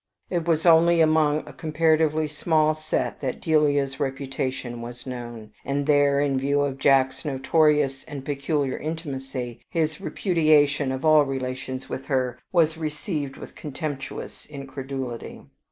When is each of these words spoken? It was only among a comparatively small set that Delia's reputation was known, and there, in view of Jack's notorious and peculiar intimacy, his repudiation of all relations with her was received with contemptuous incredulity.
It 0.31 0.47
was 0.47 0.65
only 0.65 0.99
among 0.99 1.47
a 1.47 1.53
comparatively 1.53 2.27
small 2.27 2.73
set 2.73 3.19
that 3.19 3.39
Delia's 3.39 3.99
reputation 3.99 4.81
was 4.81 5.05
known, 5.05 5.51
and 5.63 5.85
there, 5.85 6.19
in 6.19 6.39
view 6.39 6.61
of 6.61 6.79
Jack's 6.79 7.23
notorious 7.23 8.03
and 8.05 8.25
peculiar 8.25 8.77
intimacy, 8.79 9.61
his 9.69 10.01
repudiation 10.01 10.91
of 10.91 11.05
all 11.05 11.23
relations 11.23 11.87
with 11.87 12.07
her 12.07 12.39
was 12.51 12.79
received 12.79 13.37
with 13.37 13.53
contemptuous 13.53 14.47
incredulity. 14.47 15.43